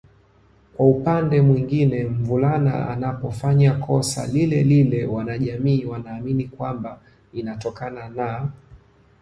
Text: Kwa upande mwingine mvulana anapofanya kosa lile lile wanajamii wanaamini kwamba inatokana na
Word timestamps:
Kwa 0.77 0.87
upande 0.87 1.41
mwingine 1.41 2.03
mvulana 2.03 2.89
anapofanya 2.89 3.73
kosa 3.73 4.27
lile 4.27 4.63
lile 4.63 5.05
wanajamii 5.05 5.85
wanaamini 5.85 6.47
kwamba 6.47 6.99
inatokana 7.33 8.09
na 8.09 8.49